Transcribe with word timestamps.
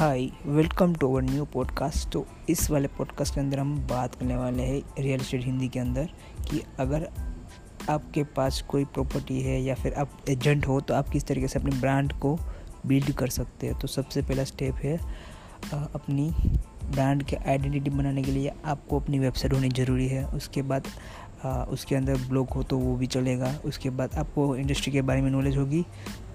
Hi 0.00 0.28
welcome 0.46 0.94
to 0.94 1.10
our 1.10 1.22
new 1.22 1.44
podcast 1.44 2.08
तो 2.08 2.26
इस 2.48 2.70
वाले 2.70 2.88
पॉडकास्ट 2.88 3.34
के 3.34 3.40
अंदर 3.40 3.58
हम 3.58 3.86
बात 3.86 4.14
करने 4.14 4.36
वाले 4.36 4.62
हैं 4.62 4.82
रियल 4.98 5.20
एस्टेट 5.20 5.44
हिंदी 5.44 5.68
के 5.68 5.80
अंदर 5.80 6.04
कि 6.50 6.62
अगर 6.78 7.08
आपके 7.90 8.24
पास 8.24 8.60
कोई 8.62 8.84
प्रॉपर्टी 8.84 9.40
है 9.40 9.60
या 9.62 9.74
फिर 9.74 9.94
आप 9.94 10.10
एजेंट 10.28 10.66
हो 10.68 10.80
तो 10.80 10.94
आप 10.94 11.08
किस 11.08 11.26
तरीके 11.26 11.48
से 11.48 11.58
अपने 11.58 11.80
ब्रांड 11.80 12.12
को 12.12 12.38
बिल्ड 12.86 13.12
कर 13.12 13.28
सकते 13.28 13.68
हो? 13.68 13.78
तो 13.78 13.88
सबसे 13.88 14.22
पहला 14.22 14.44
स्टेप 14.44 14.74
है 14.74 14.96
अपनी 15.74 16.30
ब्रांड 16.84 17.22
के 17.22 17.36
आइडेंटिटी 17.36 17.90
बनाने 17.90 18.22
के 18.22 18.32
लिए 18.32 18.52
आपको 18.64 19.00
अपनी 19.00 19.18
वेबसाइट 19.18 19.54
होनी 19.54 19.68
ज़रूरी 19.68 20.08
है। 20.08 20.26
उसके 20.26 20.62
बाद 20.62 20.86
उसके 21.68 21.96
अंदर 21.96 22.16
ब्लॉग 22.16 22.48
हो 22.48 22.62
तो 22.62 22.78
वो 22.78 22.96
भी 22.96 23.06
चलेगा। 23.06 23.54
उसके 23.64 23.90
बाद 23.90 24.14
आपको 24.14 24.56
इंडस्ट्री 24.56 24.92
के 24.92 25.02
बारे 25.02 25.22
में 25.22 25.30
नॉलेज 25.30 25.56
होगी 25.56 25.86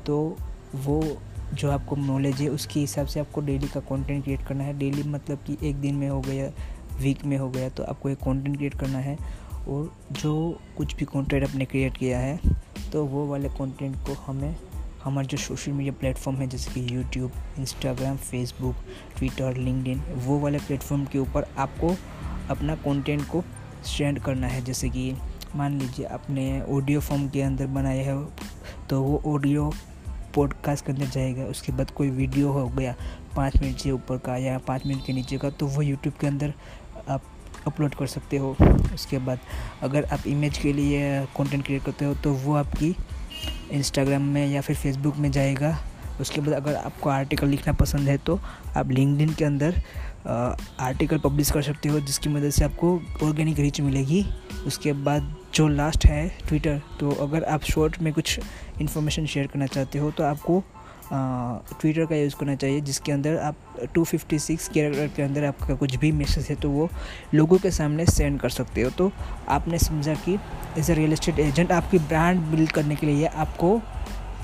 तो 0.06 0.38
वो 0.76 1.18
जो 1.54 1.72
आपको 1.72 1.96
नॉलेज 1.96 2.42
है, 2.42 2.48
उसके 2.50 2.80
हिसाब 2.80 3.08
से 3.08 3.20
आपको 3.20 3.42
डेली 3.42 3.68
का 3.68 3.80
कंटेंट 3.82 4.24
क्रिएट 4.24 4.46
करना 4.48 4.64
है। 4.64 4.78
डेली 4.78 5.04
मतलब 5.04 5.44
कि 5.48 5.58
एक 5.64 5.76
दिन 5.76 5.96
में 5.96 6.08
हो 6.10 6.20
गया 6.22 6.52
वीक 7.02 7.26
में 7.26 7.38
हो 7.38 7.50
गया 7.50 7.70
तो 7.70 7.84
आपको 7.84 8.10
एक 8.10 8.18
कंटेंट 8.18 8.56
क्रिएट 8.58 8.80
करना 8.80 9.00
है। 9.00 9.18
और 9.68 9.92
जो 10.14 10.60
कुछ 10.78 10.96
भी 10.96 11.06
कंटेंट 11.06 11.44
आपने 11.44 11.66
क्रिएट 11.66 11.98
किया 11.98 12.20
है 12.20 12.40
तो 12.92 13.04
वो 13.06 13.26
वाले 13.28 13.50
कंटेंट 13.50 13.96
को 13.98 14.14
हमें, 14.24 14.56
हमारे 15.04 15.28
जो 15.28 15.38
सोशल 15.38 15.72
मीडिया 15.72 15.94
प्लेटफॉर्म 16.00 16.38
है, 16.38 16.48
जैसे 16.48 16.72
कि 16.72 16.96
YouTube 16.96 17.32
Instagram 17.60 18.18
Facebook 18.18 18.76
Twitter 19.18 19.58
LinkedIn 19.58 20.02
वो 20.18 20.40
वाले 20.40 20.58
प्लेटफॉर्म 20.58 21.06
के 21.06 21.20
ऊपर 21.20 21.48
आपको 21.58 21.96
अपना 22.50 22.76
कंटेंट 22.76 23.28
को 23.30 23.44
सेंड 23.88 24.20
करना 24.20 24.48
है। 24.48 24.64
जैसे 24.64 24.90
कि 24.90 25.14
मान 25.56 25.80
लीजिए 25.80 26.06
आपने 26.06 26.62
ऑडियो 26.70 27.00
फॉर्म 27.02 27.28
के 27.30 27.42
अंदर 27.42 27.68
बनाया 27.68 28.04
है 28.04 28.26
तो 28.90 29.02
वो 29.02 29.22
ऑडियो 29.26 29.72
पॉडकास्ट 30.36 30.86
के 30.86 30.92
अंदर 30.92 31.06
जाएगा, 31.06 31.44
उसके 31.44 31.72
बाद 31.72 31.92
कोई 31.92 32.10
वीडियो 32.10 32.52
हो 32.52 32.68
गया 32.68 32.96
पाँच 33.36 33.58
मिनट 33.62 33.78
से 33.78 33.92
ऊपर 33.92 34.18
का 34.18 34.38
या 34.38 34.58
पाँच 34.58 34.86
मिनट 34.86 35.06
के 35.06 35.14
नीचे 35.14 35.38
का 35.38 35.50
तो 35.50 35.68
वो 35.68 35.82
यूट्यूब 35.82 36.14
के 36.22 36.28
अंदर 36.28 36.54
आप 37.10 37.24
अपलोड 37.68 37.96
कर 37.96 38.08
सकते 38.08 38.38
हो। 38.38 38.56
उसके 38.94 39.18
बाद 39.18 39.40
अगर 39.82 40.06
आप 40.06 40.28
इमेज 40.28 40.58
के 40.58 40.74
लिए 40.74 41.26
कंटेंट 41.38 41.66
क्रिएट 41.66 41.84
करते 41.84 42.06
हो 42.06 42.14
तो 42.14 42.34
वो 42.34 42.56
आपकी 42.56 42.96
इंस्टाग्राम 43.72 44.22
में 44.34 44.48
या 44.48 44.62
फिर 44.62 44.76
फेसबुक 44.76 45.18
में 45.18 45.32
जाएगा। 45.32 45.78
उसके 46.22 46.42
बाद 46.42 46.54
अगर 46.56 46.76
आपको 46.76 47.10
आर्टिकल 47.10 47.48
लिखना 47.48 47.74
पसंद 47.74 48.10
है 48.10 48.18
तो 48.18 48.40
आप 48.78 48.92
लिंकडिन 48.92 49.34
के 49.34 49.46
अंदर 49.46 49.82
आर्टिकल 50.28 51.18
पब्लिश 51.20 51.52
कर 51.52 51.62
सकते 51.62 51.90
हो, 51.90 52.00
जिसकी 52.00 52.30
मदद 52.30 52.50
से 52.50 52.64
आपको 52.66 53.00
ऑर्गेनिक 53.24 53.60
रीच 53.60 53.82
मिलेगी। 53.82 54.26
उसके 54.68 54.94
बाद 54.94 55.36
जो 55.56 55.68
लास्ट 55.68 56.06
है 56.06 56.28
ट्विटर 56.48 56.82
तो 57.00 57.12
अगर 57.24 57.44
आप 57.46 57.64
शॉर्ट 57.64 58.02
में 58.02 58.14
कुछ 58.14 58.40
इन्फॉर्मेशन 58.82 59.26
शेयर 59.26 59.48
करना 59.48 59.66
चाहते 59.68 60.00
हो 60.00 60.12
तो 60.12 60.24
आपको 60.24 60.64
ट्विटर 61.12 62.06
का 62.06 62.16
यूज़ 62.16 62.36
करना 62.36 62.56
चाहिए, 62.56 62.80
जिसके 62.82 63.12
अंदर 63.12 63.38
आप 63.40 63.56
256 63.98 64.68
कैरेक्टर 64.68 65.08
के 65.16 65.24
अंदर 65.24 65.44
आपका 65.46 65.76
कुछ 65.76 65.96
भी 65.96 66.12
मैसेज 66.12 66.48
है 66.50 66.56
तो 66.56 66.70
वो 66.70 66.90
लोगों 67.34 67.58
के 67.58 67.72
सामने 67.72 68.06
सेंड 68.06 68.40
कर 68.40 68.50
सकते 68.50 68.82
हो। 68.82 68.90
तो 68.90 69.12
आपने 69.50 69.80
समझा 69.80 70.14
कि 70.26 70.38
as 70.78 70.90
a 70.90 70.94
real 70.94 71.14
estate 71.14 71.40
agent 71.40 71.72
आपकी 71.72 72.00
ब्रांड 72.00 72.40
बिल्ड 72.46 72.72
करने 72.72 72.96
के 72.96 73.08
लिए 73.08 73.26
आपको 73.28 73.80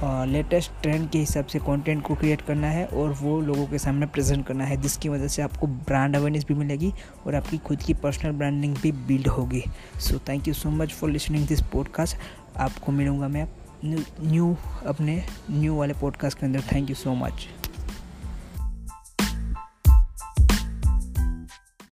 लेटेस्ट 0.04 0.72
ट्रेंड 0.82 1.10
के 1.10 1.20
हिसाब 1.20 1.46
से 1.46 1.60
कंटेंट 1.60 2.02
को 2.04 2.16
क्रिएट 2.16 2.42
करना 2.42 2.68
है 2.68 2.86
और 2.88 3.12
वो 3.12 3.40
लोगों 3.42 3.66
के 3.68 3.78
सामने 3.78 4.06
प्रेजेंट 4.06 4.46
करना 4.48 4.66
है, 4.66 4.78
जिसकी 4.78 5.10
वजह 5.10 5.28
से 5.28 5.42
आपको 5.42 5.68
ब्रांड 5.68 6.16
अवेयरनेस 6.16 6.46
भी 6.48 6.54
मिलेगी 6.54 6.92
और 7.26 7.36
आपकी 7.36 7.58
खुद 7.58 7.84
की 7.84 7.94
पर्सनल 7.94 8.32
ब्रांडिंग 8.32 8.76
भी 8.78 8.92
बिल्ड 8.92 9.28
होगी। 9.28 9.64
So 10.00 10.20
thank 10.30 10.48
you 10.48 10.54
so 10.54 10.70
much 10.72 10.94
for 10.94 11.10
listening 11.10 11.48
this 11.48 11.62
podcast 11.64 12.18
आपको 12.58 12.92
मिलूँगा 12.92 13.28
मैं 13.28 13.48
न्यू 13.86 14.56
अपने 14.88 15.24
न्यू 15.52 15.76
वाले 15.76 15.94
पॉडकास्ट 16.02 16.40
के 16.40 16.46
अंदर। 16.46 16.62
Thank 16.74 16.90
you 16.90 16.96
so 16.96 17.14
much 17.16 17.48